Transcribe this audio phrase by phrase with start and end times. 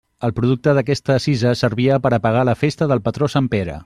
[0.27, 3.77] El producte d'aquesta cisa servia per a pagar la festa del patró sant Pere.